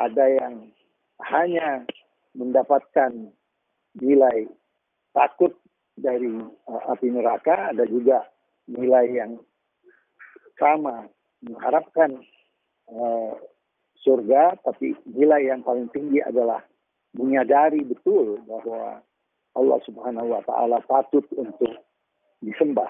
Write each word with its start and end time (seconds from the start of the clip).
ada 0.00 0.24
yang 0.32 0.72
hanya 1.28 1.84
mendapatkan 2.32 3.28
nilai 4.00 4.48
takut 5.12 5.52
dari 6.00 6.40
uh, 6.40 6.82
api 6.88 7.12
neraka, 7.12 7.76
ada 7.76 7.84
juga 7.84 8.24
nilai 8.64 9.12
yang 9.12 9.36
sama 10.56 11.04
mengharapkan 11.44 12.16
uh, 12.88 13.36
surga, 14.00 14.56
tapi 14.64 14.96
nilai 15.04 15.52
yang 15.52 15.60
paling 15.60 15.92
tinggi 15.92 16.24
adalah 16.24 16.64
menyadari 17.12 17.84
betul 17.84 18.40
bahwa 18.48 19.04
Allah 19.52 19.78
Subhanahu 19.84 20.32
wa 20.32 20.40
taala 20.48 20.80
patut 20.88 21.26
untuk 21.36 21.76
disembah. 22.40 22.88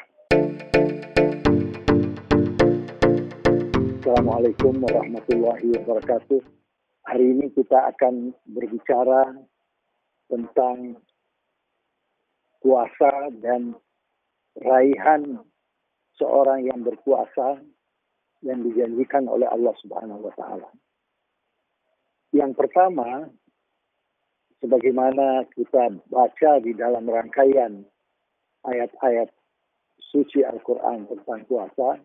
Assalamualaikum 3.98 4.78
warahmatullahi 4.78 5.66
wabarakatuh. 5.82 6.59
Hari 7.10 7.26
ini 7.26 7.50
kita 7.50 7.90
akan 7.90 8.30
berbicara 8.46 9.34
tentang 10.30 10.94
kuasa 12.62 13.34
dan 13.42 13.74
raihan 14.54 15.42
seorang 16.14 16.70
yang 16.70 16.86
berkuasa 16.86 17.58
yang 18.46 18.62
dijanjikan 18.62 19.26
oleh 19.26 19.50
Allah 19.50 19.74
Subhanahu 19.82 20.22
wa 20.22 20.34
taala. 20.38 20.70
Yang 22.30 22.54
pertama, 22.54 23.26
sebagaimana 24.62 25.50
kita 25.50 25.90
baca 26.14 26.62
di 26.62 26.78
dalam 26.78 27.10
rangkaian 27.10 27.90
ayat-ayat 28.70 29.34
suci 30.14 30.46
Al-Quran 30.46 31.10
tentang 31.10 31.42
puasa, 31.50 31.98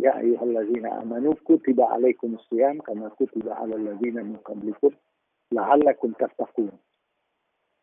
Ya 0.00 0.16
ayuhallazina 0.16 1.04
amanu 1.04 1.36
kutiba 1.44 1.92
alaikum 1.92 2.40
siyam 2.48 2.80
kama 2.80 3.12
kutiba 3.20 3.52
ala 3.60 3.76
allazina 3.76 4.24
min 4.24 4.40
qablikum 4.40 4.96
la'allakum 5.52 6.16
tattaqun. 6.16 6.72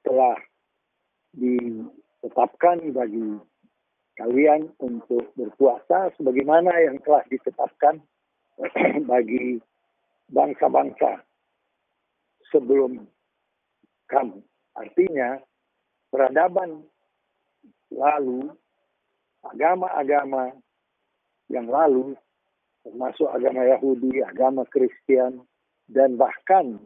Telah 0.02 0.42
ditetapkan 1.38 2.90
bagi 2.90 3.38
kalian 4.18 4.73
untuk 4.82 5.30
berpuasa 5.38 6.10
sebagaimana 6.18 6.73
yang 6.90 6.98
telah 7.06 7.22
ditetapkan 7.30 8.02
bagi 9.14 9.62
bangsa-bangsa 10.34 11.22
sebelum 12.50 13.06
kamu. 14.10 14.42
Artinya, 14.73 15.38
peradaban 16.10 16.82
lalu, 17.94 18.50
agama-agama 19.45 20.58
yang 21.48 21.67
lalu, 21.67 22.16
termasuk 22.84 23.28
agama 23.31 23.64
Yahudi, 23.64 24.23
agama 24.23 24.64
Kristen, 24.67 25.44
dan 25.88 26.20
bahkan 26.20 26.80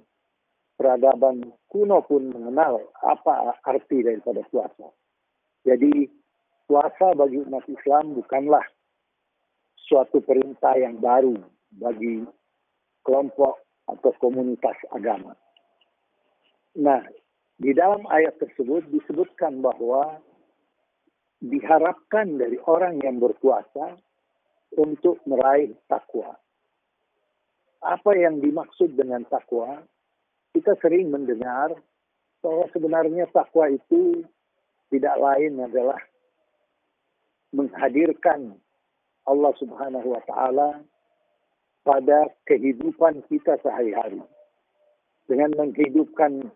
peradaban 0.78 1.53
kuno 1.70 2.02
pun 2.02 2.34
mengenal 2.34 2.81
apa 3.06 3.53
arti 3.66 4.02
daripada 4.02 4.42
puasa. 4.50 4.90
Jadi 5.62 6.09
puasa 6.66 7.14
bagi 7.14 7.42
umat 7.45 7.66
Islam 7.70 8.18
bukanlah 8.18 8.66
suatu 9.78 10.23
perintah 10.26 10.73
yang 10.78 10.98
baru 10.98 11.38
bagi 11.78 12.25
kelompok 13.06 13.62
atau 13.90 14.12
komunitas 14.22 14.78
agama. 14.94 15.38
Nah, 16.80 17.03
di 17.59 17.75
dalam 17.75 18.08
ayat 18.09 18.40
tersebut 18.40 18.88
disebutkan 18.90 19.59
bahwa 19.59 20.18
diharapkan 21.42 22.38
dari 22.38 22.58
orang 22.70 23.02
yang 23.02 23.20
berpuasa 23.20 23.98
untuk 24.78 25.20
meraih 25.28 25.76
takwa. 25.92 26.38
Apa 27.82 28.12
yang 28.14 28.40
dimaksud 28.40 28.94
dengan 28.94 29.26
takwa? 29.28 29.82
Kita 30.52 30.78
sering 30.80 31.10
mendengar 31.10 31.74
bahwa 32.44 32.66
sebenarnya 32.72 33.26
takwa 33.32 33.72
itu 33.72 34.22
tidak 34.92 35.16
lain 35.18 35.60
adalah 35.64 36.00
menghadirkan 37.56 38.60
Allah 39.28 39.54
Subhanahu 39.60 40.08
wa 40.12 40.22
taala 40.28 40.70
pada 41.81 42.30
kehidupan 42.46 43.26
kita 43.30 43.58
sehari-hari. 43.62 44.22
Dengan 45.26 45.56
menghidupkan 45.56 46.52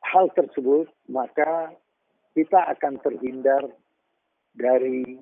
hal 0.00 0.26
tersebut, 0.32 0.88
maka 1.10 1.74
kita 2.32 2.58
akan 2.74 2.98
terhindar 3.02 3.68
dari 4.54 5.18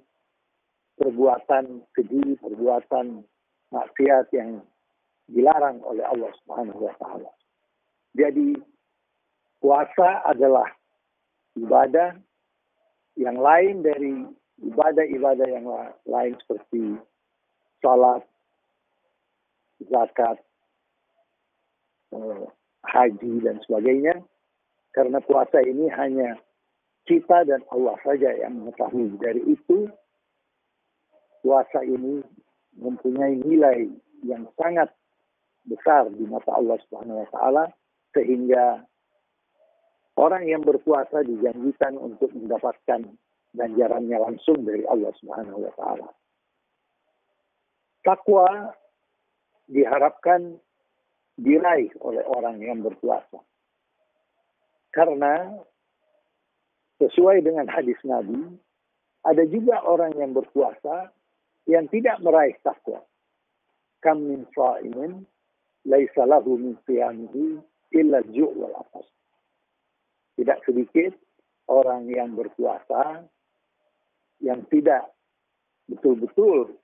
perbuatan 0.99 1.85
keji, 1.97 2.37
perbuatan 2.41 3.25
maksiat 3.73 4.29
yang 4.37 4.61
dilarang 5.29 5.81
oleh 5.87 6.05
Allah 6.05 6.31
Subhanahu 6.43 6.89
wa 6.89 6.95
taala. 7.01 7.31
Jadi 8.13 8.57
puasa 9.63 10.21
adalah 10.29 10.69
ibadah 11.57 12.17
yang 13.17 13.41
lain 13.41 13.85
dari 13.85 14.25
ibadah-ibadah 14.61 15.49
yang 15.49 15.67
lain 16.05 16.35
seperti 16.45 17.01
salat, 17.81 18.25
zakat, 19.89 20.39
eh, 22.13 22.45
haji 22.85 23.33
dan 23.41 23.57
sebagainya 23.65 24.21
karena 24.93 25.19
puasa 25.25 25.65
ini 25.65 25.89
hanya 25.89 26.37
kita 27.09 27.49
dan 27.49 27.65
Allah 27.73 27.97
saja 28.05 28.31
yang 28.39 28.63
mengetahui. 28.63 29.17
Dari 29.19 29.43
itu, 29.49 29.89
puasa 31.43 31.83
ini 31.83 32.23
mempunyai 32.79 33.37
nilai 33.43 33.91
yang 34.23 34.47
sangat 34.57 34.89
besar 35.67 36.09
di 36.15 36.25
mata 36.27 36.55
Allah 36.55 36.79
Subhanahu 36.87 37.23
wa 37.27 37.29
taala 37.35 37.65
sehingga 38.15 38.83
orang 40.17 40.47
yang 40.47 40.63
berpuasa 40.63 41.27
dijanjikan 41.27 41.99
untuk 41.99 42.31
mendapatkan 42.35 43.07
ganjarannya 43.53 44.19
langsung 44.19 44.65
dari 44.65 44.87
Allah 44.89 45.13
Subhanahu 45.21 45.59
wa 45.69 45.73
taala. 45.77 46.09
Takwa 48.03 48.75
diharapkan 49.71 50.59
diraih 51.39 51.93
oleh 52.03 52.25
orang 52.27 52.59
yang 52.59 52.83
berpuasa. 52.83 53.39
Karena 54.93 55.57
sesuai 57.01 57.41
dengan 57.47 57.71
hadis 57.71 57.97
Nabi, 58.05 58.59
ada 59.25 59.43
juga 59.49 59.81
orang 59.87 60.13
yang 60.19 60.35
berpuasa 60.35 61.15
yang 61.67 61.87
tidak 61.91 62.19
meraih 62.23 62.57
takwa. 62.63 63.03
Kam 64.03 64.27
min 64.27 64.43
sa'imin 64.51 65.23
laisa 65.87 66.27
lahu 66.27 66.59
min 66.59 66.75
qiyamihi 66.87 67.63
illa 67.95 68.19
ju' 68.31 68.55
wal 68.59 68.75
afas. 68.83 69.07
Tidak 70.35 70.59
sedikit 70.67 71.15
orang 71.71 72.11
yang 72.11 72.35
berpuasa 72.35 73.23
yang 74.43 74.67
tidak 74.75 75.07
betul-betul 75.87 76.75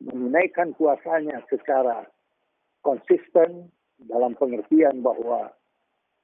menunaikan 0.00 0.76
puasanya 0.76 1.40
secara 1.48 2.04
konsisten 2.84 3.68
dalam 4.08 4.32
pengertian 4.36 5.04
bahwa 5.04 5.52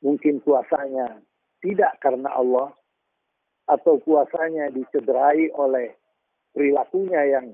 mungkin 0.00 0.40
puasanya 0.40 1.20
tidak 1.60 1.96
karena 2.00 2.32
Allah 2.32 2.72
atau 3.68 4.00
puasanya 4.00 4.72
dicederai 4.72 5.52
oleh 5.56 5.92
perilakunya 6.56 7.36
yang 7.36 7.46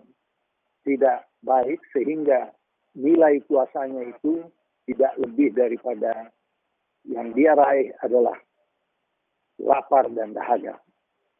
tidak 0.86 1.26
baik 1.42 1.82
sehingga 1.90 2.54
nilai 2.94 3.42
puasanya 3.50 4.14
itu 4.14 4.46
tidak 4.86 5.18
lebih 5.18 5.50
daripada 5.58 6.30
yang 7.02 7.34
dia 7.34 7.58
raih 7.58 7.90
adalah 8.06 8.38
lapar 9.58 10.06
dan 10.14 10.30
dahaga. 10.30 10.78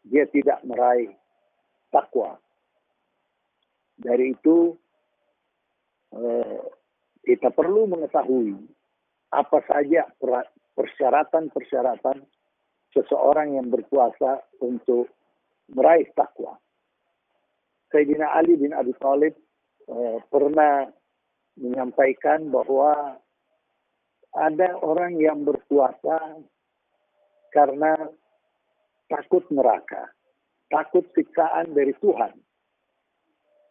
Dia 0.03 0.27
tidak 0.27 0.59
meraih 0.67 1.15
takwa. 1.95 2.35
Dari 3.95 4.35
itu 4.35 4.75
eh, 6.19 6.59
kita 7.23 7.55
perlu 7.55 7.87
mengetahui 7.87 8.59
apa 9.31 9.59
saja 9.71 10.11
persyaratan-persyaratan 10.75 12.27
seseorang 12.91 13.55
yang 13.55 13.71
berpuasa 13.71 14.43
untuk 14.59 15.07
meraih 15.71 16.11
takwa. 16.19 16.59
Sayyidina 17.93 18.33
Ali 18.33 18.57
bin 18.57 18.73
Abi 18.73 18.97
Thalib 18.97 19.37
eh, 19.87 20.19
pernah 20.33 20.89
menyampaikan 21.61 22.49
bahwa 22.49 23.21
ada 24.33 24.69
orang 24.81 25.21
yang 25.21 25.45
berpuasa 25.45 26.41
karena 27.53 27.93
takut 29.13 29.45
neraka, 29.53 30.09
takut 30.73 31.05
siksaan 31.13 31.77
dari 31.77 31.93
Tuhan. 32.01 32.33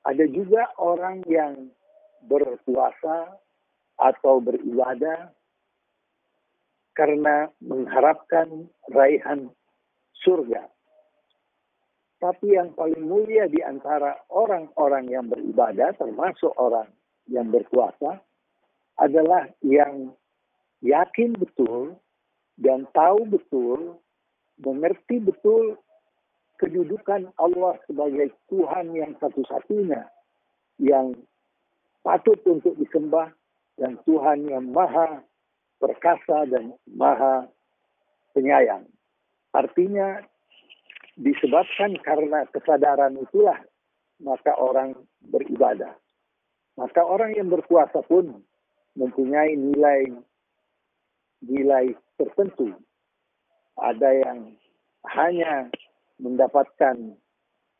Ada 0.06 0.26
juga 0.30 0.70
orang 0.78 1.26
yang 1.26 1.74
berpuasa 2.30 3.42
atau 3.98 4.38
beribadah 4.42 5.34
karena 6.94 7.50
mengharapkan 7.62 8.70
raihan 8.94 9.50
surga. 10.22 10.70
Tapi 12.22 12.54
yang 12.54 12.78
paling 12.78 13.02
mulia 13.02 13.50
di 13.50 13.66
antara 13.66 14.14
orang-orang 14.30 15.10
yang 15.10 15.26
beribadah, 15.26 15.90
termasuk 15.98 16.54
orang 16.54 16.86
yang 17.26 17.50
berkuasa 17.50 18.22
adalah 19.02 19.50
yang 19.66 20.14
yakin 20.86 21.34
betul 21.34 21.98
dan 22.62 22.86
tahu 22.94 23.26
betul, 23.26 23.98
mengerti 24.62 25.18
betul 25.18 25.82
kedudukan 26.62 27.34
Allah 27.42 27.82
sebagai 27.90 28.30
Tuhan 28.54 28.94
yang 28.94 29.18
satu-satunya 29.18 30.06
yang 30.78 31.18
patut 32.06 32.38
untuk 32.46 32.78
disembah 32.78 33.34
dan 33.82 33.98
Tuhan 34.06 34.46
yang 34.46 34.70
maha 34.70 35.26
perkasa 35.82 36.46
dan 36.46 36.78
maha 36.86 37.50
penyayang. 38.38 38.86
Artinya 39.58 40.22
disebabkan 41.22 41.94
karena 42.02 42.50
kesadaran 42.50 43.14
itulah 43.22 43.62
maka 44.22 44.58
orang 44.58 44.98
beribadah. 45.22 45.94
Maka 46.78 47.06
orang 47.06 47.38
yang 47.38 47.54
berpuasa 47.54 48.02
pun 48.06 48.42
mempunyai 48.98 49.54
nilai 49.54 50.10
nilai 51.46 51.94
tertentu. 52.18 52.74
Ada 53.78 54.10
yang 54.14 54.40
hanya 55.10 55.70
mendapatkan 56.22 57.18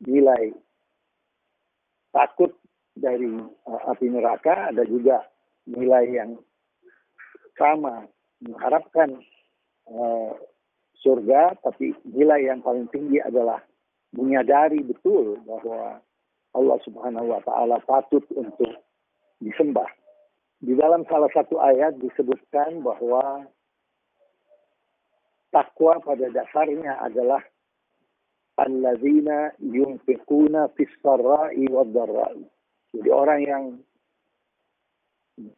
nilai 0.02 0.50
takut 2.10 2.50
dari 2.92 3.38
uh, 3.40 3.82
api 3.90 4.06
neraka, 4.10 4.74
ada 4.74 4.82
juga 4.84 5.22
nilai 5.64 6.04
yang 6.10 6.30
sama 7.54 8.04
mengharapkan 8.42 9.22
uh, 9.86 10.34
surga, 11.02 11.58
tapi 11.60 11.92
nilai 12.06 12.46
yang 12.46 12.62
paling 12.62 12.86
tinggi 12.94 13.18
adalah 13.18 13.58
menyadari 14.14 14.80
betul 14.86 15.42
bahwa 15.42 15.98
Allah 16.52 16.78
Subhanahu 16.86 17.26
wa 17.32 17.40
taala 17.42 17.82
patut 17.82 18.24
untuk 18.32 18.70
disembah. 19.42 19.88
Di 20.62 20.78
dalam 20.78 21.02
salah 21.10 21.28
satu 21.34 21.58
ayat 21.58 21.98
disebutkan 21.98 22.86
bahwa 22.86 23.50
takwa 25.50 25.98
pada 25.98 26.30
dasarnya 26.30 27.02
adalah 27.02 27.42
alladzina 28.62 29.50
yunfiquna 29.58 30.70
fis 30.78 30.92
sarra'i 31.02 31.66
wad 31.66 31.90
Jadi 32.92 33.10
orang 33.10 33.40
yang 33.42 33.64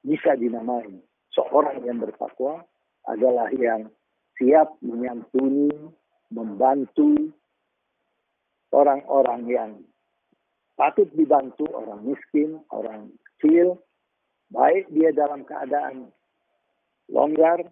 bisa 0.00 0.38
dinamai 0.38 1.02
seorang 1.34 1.82
yang 1.82 1.98
bertakwa 2.00 2.62
adalah 3.10 3.50
yang 3.52 3.90
siap 4.38 4.74
menyantuni, 4.82 5.70
membantu 6.30 7.30
orang-orang 8.74 9.42
yang 9.46 9.70
patut 10.74 11.06
dibantu, 11.14 11.66
orang 11.70 12.02
miskin, 12.02 12.58
orang 12.74 13.14
kecil, 13.34 13.78
baik 14.50 14.90
dia 14.90 15.14
dalam 15.14 15.46
keadaan 15.46 16.10
longgar 17.06 17.62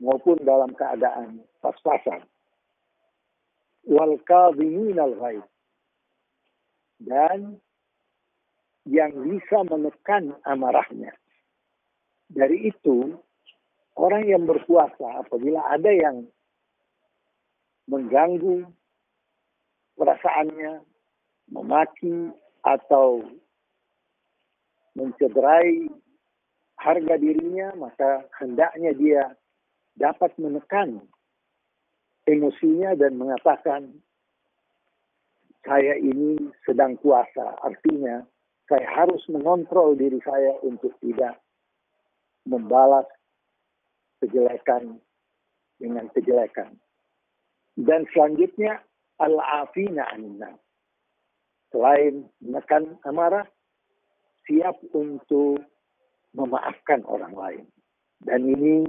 maupun 0.00 0.40
dalam 0.44 0.72
keadaan 0.72 1.44
pas-pasan 1.60 2.24
wal 3.86 4.18
al 4.18 5.12
dan 7.00 7.60
yang 8.86 9.12
bisa 9.26 9.66
menekan 9.66 10.34
amarahnya. 10.46 11.12
Dari 12.26 12.70
itu, 12.70 13.14
orang 13.96 14.28
yang 14.28 14.44
berpuasa 14.44 15.24
apabila 15.24 15.64
ada 15.72 15.90
yang 15.90 16.28
mengganggu 17.88 18.68
perasaannya, 19.96 20.84
memaki 21.48 22.30
atau 22.60 23.24
mencederai 24.98 25.88
harga 26.76 27.14
dirinya, 27.16 27.72
maka 27.78 28.26
hendaknya 28.36 28.92
dia 28.92 29.22
dapat 29.96 30.34
menekan 30.36 31.00
emosinya 32.28 32.92
dan 32.98 33.16
mengatakan 33.16 33.96
saya 35.64 35.96
ini 35.96 36.52
sedang 36.68 36.98
puasa. 37.00 37.56
Artinya 37.64 38.26
saya 38.66 38.86
harus 38.92 39.22
mengontrol 39.30 39.94
diri 39.94 40.18
saya 40.26 40.58
untuk 40.62 40.92
tidak 41.00 41.38
membalas 42.46 43.06
kejelekan 44.26 44.98
dengan 45.78 46.10
kejelekan. 46.10 46.74
Dan 47.78 48.08
selanjutnya 48.10 48.82
al-afina 49.22 50.10
anna. 50.10 50.58
Selain 51.70 52.26
menekan 52.42 52.98
amarah, 53.06 53.44
siap 54.48 54.80
untuk 54.90 55.60
memaafkan 56.34 57.04
orang 57.06 57.34
lain. 57.36 57.64
Dan 58.18 58.48
ini 58.48 58.88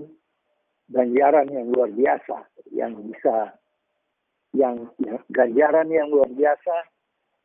ganjaran 0.87 1.51
yang 1.51 1.67
luar 1.69 1.91
biasa 1.91 2.47
yang 2.71 2.95
bisa 3.11 3.59
yang, 4.55 4.87
yang 5.03 5.19
ganjaran 5.29 5.91
yang 5.91 6.07
luar 6.07 6.31
biasa 6.31 6.87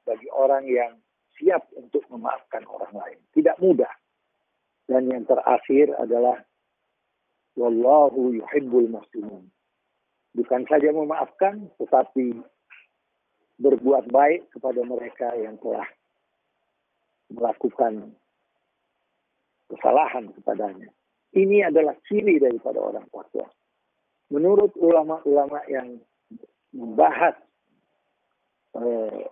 bagi 0.06 0.31
orang 0.31 0.65
yang 0.71 0.94
siap 1.35 1.67
untuk 1.75 2.06
memaafkan 2.06 2.62
orang 2.71 2.94
lain. 2.94 3.19
Tidak 3.35 3.59
mudah. 3.59 3.91
Dan 4.87 5.11
yang 5.11 5.27
terakhir 5.27 5.91
adalah 5.99 6.39
wallahu 7.57 8.33
yuhibbul 8.33 8.89
muslimin. 8.89 9.49
Bukan 10.33 10.65
saja 10.65 10.89
memaafkan 10.93 11.69
tetapi 11.77 12.41
berbuat 13.61 14.09
baik 14.09 14.49
kepada 14.57 14.81
mereka 14.83 15.29
yang 15.37 15.61
telah 15.61 15.87
melakukan 17.33 18.17
kesalahan 19.69 20.33
kepadanya. 20.37 20.89
Ini 21.33 21.73
adalah 21.73 21.97
ciri 22.05 22.37
daripada 22.37 22.77
orang 22.77 23.09
takwa. 23.09 23.49
Menurut 24.29 24.73
ulama-ulama 24.77 25.65
yang 25.69 26.01
membahas 26.73 27.37
uh, 28.77 29.29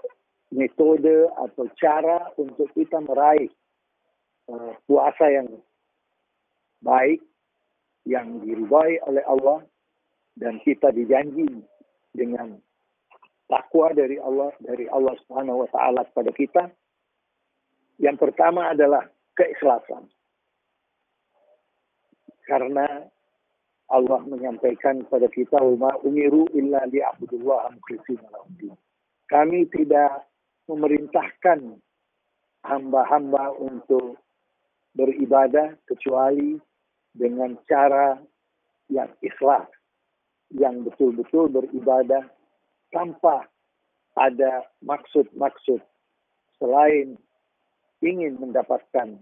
metode 0.52 1.28
atau 1.36 1.64
cara 1.76 2.32
untuk 2.40 2.68
kita 2.72 3.00
meraih 3.04 3.48
uh, 4.48 4.72
puasa 4.88 5.28
yang 5.28 5.48
baik, 6.80 7.20
yang 8.08 8.40
diridhai 8.40 9.00
oleh 9.06 9.24
Allah, 9.28 9.60
dan 10.36 10.60
kita 10.64 10.92
dijanji 10.94 11.48
dengan 12.14 12.56
takwa 13.50 13.90
dari 13.92 14.16
Allah 14.22 14.54
dari 14.62 14.86
Allah 14.88 15.14
Subhanahu 15.26 15.66
wa 15.66 15.68
taala 15.74 16.06
kepada 16.08 16.30
kita. 16.32 16.64
Yang 18.00 18.16
pertama 18.16 18.72
adalah 18.72 19.04
keikhlasan 19.36 20.08
karena 22.50 23.06
Allah 23.90 24.20
menyampaikan 24.26 25.06
kepada 25.06 25.26
kita 25.30 25.58
umma 25.62 25.94
umiru 26.06 26.50
illa 26.54 26.82
li'abudullah 26.90 27.74
mukhlishina 27.74 28.26
lahum 28.30 28.74
Kami 29.30 29.66
tidak 29.70 30.26
memerintahkan 30.66 31.78
hamba-hamba 32.66 33.54
untuk 33.58 34.18
beribadah 34.94 35.74
kecuali 35.86 36.58
dengan 37.14 37.58
cara 37.66 38.18
yang 38.90 39.10
ikhlas, 39.22 39.66
yang 40.50 40.82
betul-betul 40.82 41.50
beribadah 41.50 42.26
tanpa 42.90 43.46
ada 44.18 44.66
maksud-maksud 44.82 45.78
selain 46.58 47.16
ingin 48.02 48.36
mendapatkan 48.40 49.20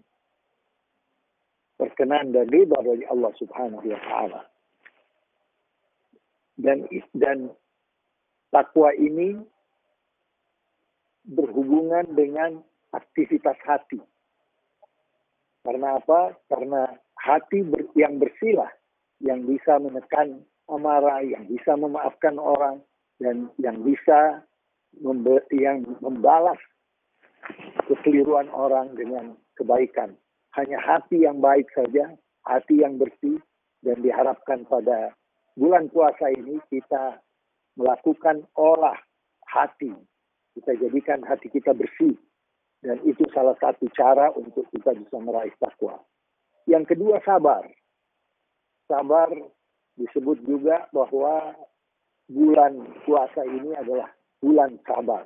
berkenan 1.78 2.34
dan 2.34 2.46
ridha 2.50 2.78
dari 2.82 3.06
Allah 3.06 3.32
Subhanahu 3.38 3.86
wa 3.86 4.00
taala. 4.02 4.42
Dan 6.58 6.90
dan 7.14 7.54
takwa 8.50 8.90
ini 8.98 9.38
berhubungan 11.22 12.08
dengan 12.18 12.58
aktivitas 12.90 13.54
hati. 13.62 14.02
Karena 15.62 16.00
apa? 16.00 16.34
Karena 16.50 16.88
hati 17.28 17.60
ber, 17.68 17.84
yang 17.92 18.16
bersihlah 18.16 18.72
yang 19.20 19.44
bisa 19.44 19.76
menekan 19.82 20.46
amarah, 20.70 21.20
yang 21.26 21.44
bisa 21.50 21.74
memaafkan 21.74 22.38
orang, 22.38 22.80
dan 23.18 23.50
yang 23.58 23.82
bisa 23.82 24.46
membe 25.02 25.42
yang 25.52 25.84
membalas 26.00 26.58
kekeliruan 27.90 28.46
orang 28.54 28.94
dengan 28.94 29.34
kebaikan 29.58 30.14
hanya 30.56 30.78
hati 30.80 31.22
yang 31.26 31.42
baik 31.42 31.66
saja, 31.74 32.14
hati 32.46 32.82
yang 32.82 32.96
bersih, 32.96 33.38
dan 33.84 34.00
diharapkan 34.02 34.64
pada 34.66 35.14
bulan 35.54 35.90
puasa 35.92 36.30
ini 36.34 36.58
kita 36.72 37.20
melakukan 37.78 38.42
olah 38.58 38.96
hati. 39.46 39.92
Kita 40.58 40.74
jadikan 40.74 41.22
hati 41.22 41.46
kita 41.52 41.70
bersih. 41.76 42.18
Dan 42.78 43.02
itu 43.02 43.26
salah 43.34 43.58
satu 43.58 43.90
cara 43.90 44.30
untuk 44.34 44.66
kita 44.70 44.94
bisa 44.94 45.18
meraih 45.18 45.54
takwa. 45.58 45.98
Yang 46.68 46.84
kedua, 46.94 47.16
sabar. 47.24 47.64
Sabar 48.84 49.32
disebut 49.96 50.44
juga 50.44 50.84
bahwa 50.92 51.56
bulan 52.28 52.84
puasa 53.08 53.40
ini 53.48 53.72
adalah 53.72 54.12
bulan 54.44 54.76
sabar. 54.84 55.24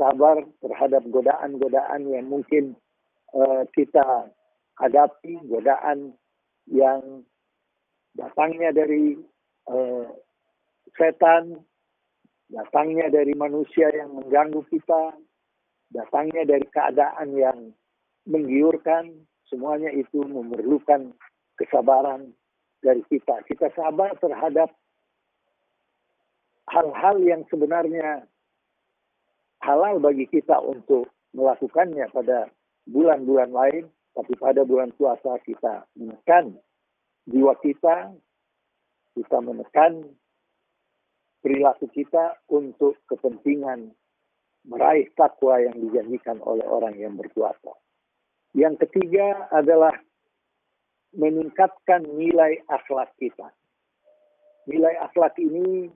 Sabar 0.00 0.40
terhadap 0.64 1.04
godaan-godaan 1.12 2.08
yang 2.08 2.26
mungkin 2.26 2.74
uh, 3.36 3.68
kita 3.76 4.32
hadapi 4.80 5.38
godaan 5.46 6.16
yang 6.66 7.22
datangnya 8.16 8.72
dari 8.72 9.20
uh, 9.68 10.08
setan, 10.96 11.60
datangnya 12.48 13.12
dari 13.12 13.36
manusia 13.36 13.92
yang 13.92 14.16
mengganggu 14.16 14.64
kita, 14.72 15.12
datangnya 15.92 16.42
dari 16.48 16.66
keadaan 16.72 17.28
yang 17.36 17.58
menggiurkan, 18.24 19.28
semuanya 19.48 19.92
itu 19.92 20.24
memerlukan 20.24 21.12
kesabaran 21.58 22.32
dari 22.82 23.00
kita. 23.08 23.40
Kita 23.48 23.72
sabar 23.72 24.16
terhadap 24.20 24.72
hal-hal 26.68 27.16
yang 27.24 27.42
sebenarnya 27.48 28.24
halal 29.64 30.00
bagi 30.00 30.28
kita 30.28 30.60
untuk 30.60 31.08
melakukannya 31.32 32.08
pada 32.12 32.52
bulan-bulan 32.84 33.50
lain, 33.50 33.84
tapi 34.12 34.32
pada 34.36 34.62
bulan 34.62 34.92
puasa 34.94 35.40
kita 35.42 35.88
menekan 35.96 36.56
jiwa 37.24 37.56
kita, 37.64 38.12
kita 39.16 39.38
menekan 39.40 40.12
perilaku 41.40 41.88
kita 41.92 42.40
untuk 42.48 43.00
kepentingan 43.08 43.92
meraih 44.64 45.12
takwa 45.12 45.60
yang 45.60 45.76
dijanjikan 45.76 46.40
oleh 46.40 46.64
orang 46.64 46.96
yang 46.96 47.16
berpuasa. 47.20 47.83
Yang 48.54 48.86
ketiga 48.86 49.50
adalah 49.50 49.98
meningkatkan 51.14 52.06
nilai 52.14 52.62
akhlak 52.70 53.10
kita. 53.18 53.50
Nilai 54.70 54.94
akhlak 55.02 55.34
ini 55.42 55.90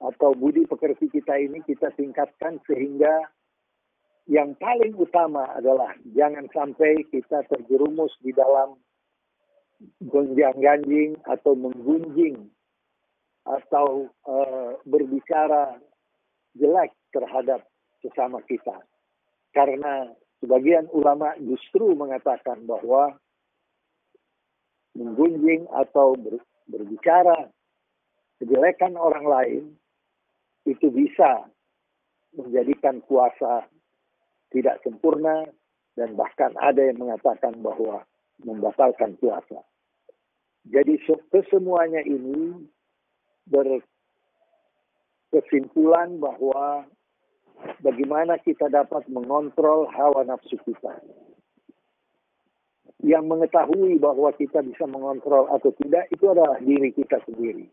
atau 0.00 0.36
budi 0.36 0.68
pekerti 0.68 1.08
kita 1.08 1.40
ini 1.40 1.60
kita 1.64 1.92
tingkatkan 1.96 2.60
sehingga 2.68 3.28
yang 4.26 4.58
paling 4.58 4.92
utama 4.98 5.46
adalah 5.54 5.94
jangan 6.12 6.50
sampai 6.50 7.06
kita 7.08 7.46
terjerumus 7.46 8.10
di 8.20 8.34
dalam 8.34 8.74
gonjang-ganjing 10.02 11.20
atau 11.28 11.54
menggunjing 11.54 12.50
atau 13.46 14.10
uh, 14.26 14.74
berbicara 14.82 15.78
jelek 16.58 16.90
terhadap 17.14 17.62
sesama 18.02 18.42
kita. 18.50 18.82
Karena 19.54 20.10
sebagian 20.40 20.88
ulama 20.92 21.32
justru 21.40 21.96
mengatakan 21.96 22.66
bahwa 22.68 23.16
menggunjing 24.96 25.68
atau 25.72 26.16
ber, 26.16 26.40
berbicara 26.68 27.48
kejelekan 28.40 28.96
orang 28.96 29.26
lain 29.28 29.76
itu 30.66 30.90
bisa 30.92 31.46
menjadikan 32.36 33.00
puasa 33.04 33.68
tidak 34.52 34.80
sempurna 34.84 35.44
dan 35.96 36.16
bahkan 36.16 36.52
ada 36.60 36.82
yang 36.84 36.98
mengatakan 37.00 37.62
bahwa 37.64 38.04
membatalkan 38.44 39.16
puasa. 39.16 39.64
Jadi 40.66 40.98
kesemuanya 41.32 42.02
ini 42.04 42.52
berkesimpulan 43.48 46.20
bahwa 46.20 46.84
bagaimana 47.80 48.38
kita 48.40 48.68
dapat 48.68 49.08
mengontrol 49.08 49.88
hawa 49.92 50.24
nafsu 50.24 50.56
kita. 50.64 51.00
Yang 53.04 53.24
mengetahui 53.28 54.00
bahwa 54.00 54.32
kita 54.34 54.64
bisa 54.64 54.88
mengontrol 54.88 55.46
atau 55.52 55.70
tidak 55.76 56.08
itu 56.08 56.24
adalah 56.32 56.56
diri 56.58 56.90
kita 56.96 57.20
sendiri. 57.28 57.68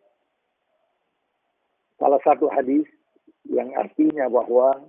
Salah 1.95 2.19
satu 2.21 2.51
hadis 2.51 2.83
yang 3.47 3.71
artinya 3.75 4.27
bahwa 4.27 4.83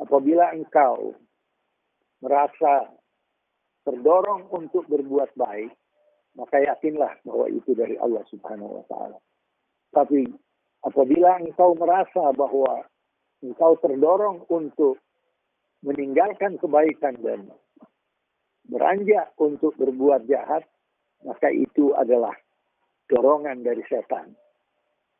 apabila 0.00 0.56
engkau 0.56 1.12
merasa 2.24 2.88
terdorong 3.84 4.48
untuk 4.50 4.88
berbuat 4.88 5.36
baik, 5.36 5.72
maka 6.36 6.60
yakinlah 6.62 7.18
bahwa 7.24 7.46
itu 7.52 7.72
dari 7.76 7.98
Allah 8.00 8.24
Subhanahu 8.32 8.82
wa 8.82 8.84
taala. 8.88 9.18
Tapi 9.92 10.28
apabila 10.84 11.40
engkau 11.42 11.74
merasa 11.76 12.32
bahwa 12.32 12.84
engkau 13.44 13.78
terdorong 13.78 14.44
untuk 14.50 14.98
meninggalkan 15.82 16.58
kebaikan 16.58 17.14
dan 17.22 17.50
beranjak 18.66 19.32
untuk 19.38 19.72
berbuat 19.78 20.26
jahat, 20.26 20.66
maka 21.22 21.48
itu 21.50 21.94
adalah 21.94 22.34
dorongan 23.08 23.64
dari 23.64 23.82
setan. 23.88 24.34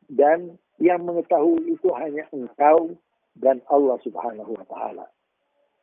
Dan 0.09 0.57
yang 0.81 1.05
mengetahui 1.05 1.75
itu 1.75 1.89
hanya 1.95 2.25
engkau 2.31 2.95
dan 3.39 3.61
Allah 3.69 3.97
subhanahu 4.03 4.57
wa 4.57 4.65
ta'ala. 4.67 5.05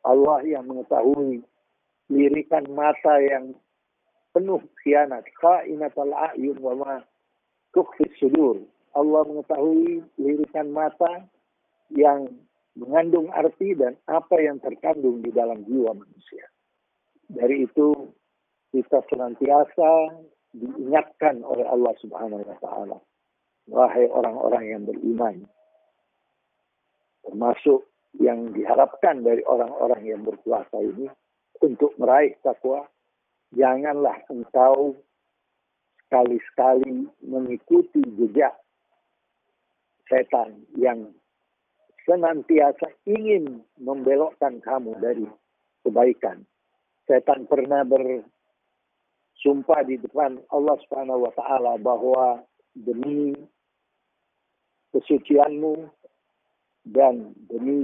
Allah 0.05 0.39
yang 0.45 0.67
mengetahui 0.69 1.43
lirikan 2.07 2.63
mata 2.71 3.19
yang 3.19 3.51
penuh 4.31 4.61
khianat, 4.85 5.25
khainatal 5.41 6.13
a'yun 6.13 6.57
wa 6.61 6.73
ma 6.77 6.95
sudur. 8.17 8.63
Allah 8.97 9.21
mengetahui 9.29 10.01
lirikan 10.17 10.73
mata 10.73 11.27
yang 11.93 12.27
mengandung 12.77 13.33
arti 13.33 13.73
dan 13.73 13.97
apa 14.05 14.37
yang 14.37 14.61
terkandung 14.61 15.25
di 15.25 15.33
dalam 15.33 15.65
jiwa 15.65 15.97
manusia. 15.97 16.45
Dari 17.27 17.65
itu 17.65 18.13
kita 18.71 19.01
senantiasa 19.09 20.21
diingatkan 20.53 21.41
oleh 21.41 21.65
Allah 21.65 21.93
Subhanahu 21.99 22.43
wa 22.45 22.57
taala. 22.61 22.97
Wahai 23.67 24.07
orang-orang 24.07 24.63
yang 24.69 24.83
beriman. 24.87 25.35
Termasuk 27.27 27.83
yang 28.15 28.55
diharapkan 28.55 29.25
dari 29.25 29.43
orang-orang 29.43 30.01
yang 30.07 30.21
berpuasa 30.23 30.79
ini 30.79 31.11
untuk 31.59 31.91
meraih 31.99 32.37
takwa, 32.39 32.87
janganlah 33.51 34.23
engkau 34.31 34.95
sekali-sekali 36.07 37.11
mengikuti 37.27 37.99
jejak 38.15 38.55
setan 40.07 40.63
yang 40.79 41.11
senantiasa 42.07 42.87
ingin 43.03 43.59
membelokkan 43.83 44.63
kamu 44.63 44.95
dari 45.03 45.27
kebaikan. 45.83 46.39
Setan 47.03 47.43
pernah 47.51 47.83
bersumpah 47.83 49.83
di 49.83 49.99
depan 49.99 50.39
Allah 50.47 50.79
Subhanahu 50.87 51.27
wa 51.27 51.33
taala 51.35 51.75
bahwa 51.75 52.39
demi 52.71 53.35
kesucianmu 54.95 55.91
dan 56.87 57.35
demi 57.51 57.83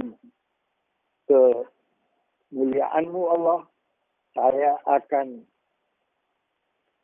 kemuliaanmu 1.28 3.20
Allah, 3.28 3.68
saya 4.32 4.80
akan 4.88 5.44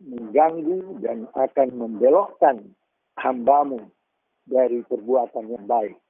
mengganggu 0.00 1.04
dan 1.04 1.28
akan 1.36 1.68
membelokkan 1.76 2.64
hambamu 3.20 3.92
dari 4.48 4.80
perbuatan 4.88 5.52
yang 5.52 5.68
baik. 5.68 6.00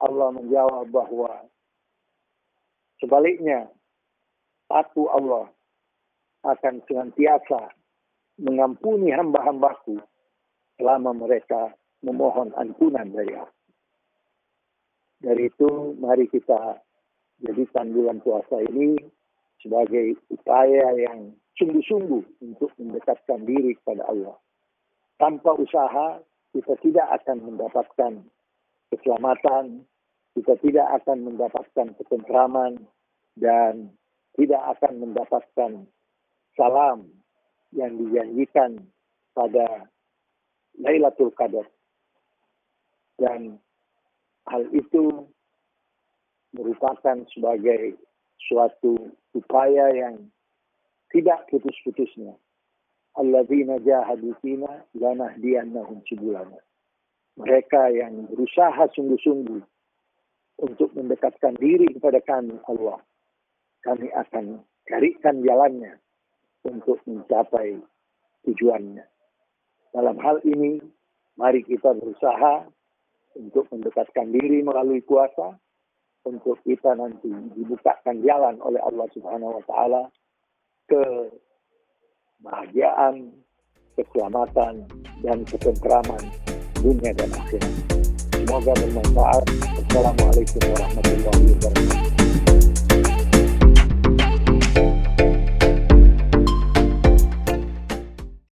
Allah 0.00 0.28
menjawab 0.32 0.88
bahwa 0.88 1.44
sebaliknya 3.00 3.68
aku 4.72 5.08
Allah 5.12 5.52
akan 6.44 6.80
senantiasa 6.88 7.76
mengampuni 8.40 9.12
hamba-hambaku 9.12 10.00
selama 10.80 11.12
mereka 11.12 11.76
memohon 12.00 12.56
ampunan 12.56 13.12
dari 13.12 13.36
aku. 13.36 13.60
Dari 15.20 15.52
itu 15.52 15.70
mari 16.00 16.24
kita 16.32 16.80
jadikan 17.44 17.92
bulan 17.92 18.24
puasa 18.24 18.64
ini 18.64 18.96
sebagai 19.60 20.16
upaya 20.32 20.96
yang 20.96 21.36
sungguh-sungguh 21.60 22.40
untuk 22.40 22.72
mendekatkan 22.80 23.44
diri 23.44 23.76
kepada 23.76 24.08
Allah. 24.08 24.36
Tanpa 25.20 25.52
usaha 25.60 26.24
kita 26.56 26.72
tidak 26.80 27.20
akan 27.20 27.52
mendapatkan 27.52 28.24
keselamatan, 28.88 29.84
kita 30.34 30.54
tidak 30.62 30.88
akan 31.02 31.26
mendapatkan 31.26 31.88
ketentraman, 31.98 32.78
dan 33.38 33.90
tidak 34.38 34.62
akan 34.78 34.94
mendapatkan 35.02 35.72
salam 36.54 37.08
yang 37.74 37.98
dijanjikan 37.98 38.78
pada 39.34 39.90
Lailatul 40.78 41.34
Qadar. 41.34 41.66
Dan 43.18 43.60
hal 44.48 44.64
itu 44.72 45.28
merupakan 46.56 47.20
sebagai 47.30 47.98
suatu 48.40 49.12
upaya 49.36 49.92
yang 49.92 50.30
tidak 51.12 51.46
putus-putusnya. 51.52 52.34
Alladzina 53.18 53.82
jahadu 53.82 54.32
fina 54.40 54.86
lanahdiyannahum 54.94 56.00
subulana 56.06 56.62
mereka 57.40 57.88
yang 57.88 58.28
berusaha 58.28 58.84
sungguh-sungguh 58.92 59.64
untuk 60.60 60.92
mendekatkan 60.92 61.56
diri 61.56 61.88
kepada 61.96 62.20
kami 62.20 62.56
Allah, 62.68 63.00
kami 63.80 64.12
akan 64.12 64.60
carikan 64.84 65.40
jalannya 65.40 65.96
untuk 66.68 67.00
mencapai 67.08 67.80
tujuannya. 68.44 69.04
Dalam 69.90 70.16
hal 70.20 70.44
ini, 70.44 70.78
mari 71.40 71.64
kita 71.64 71.96
berusaha 71.96 72.68
untuk 73.40 73.66
mendekatkan 73.72 74.30
diri 74.30 74.60
melalui 74.60 75.00
kuasa, 75.02 75.56
untuk 76.28 76.60
kita 76.68 76.92
nanti 76.92 77.32
dibukakan 77.56 78.20
jalan 78.20 78.60
oleh 78.60 78.80
Allah 78.84 79.08
Subhanahu 79.16 79.56
wa 79.56 79.64
taala 79.64 80.02
ke 80.84 81.02
kebahagiaan, 82.40 83.32
keselamatan, 83.96 84.84
dan 85.24 85.38
ketentraman 85.48 86.24
dunia 86.80 87.12
dan 87.12 87.28
akhirat. 87.36 87.99
Semoga 88.50 88.74
bermanfaat. 88.82 89.46
Assalamualaikum 89.78 90.58
warahmatullahi 90.74 91.54
wabarakatuh. 91.54 92.19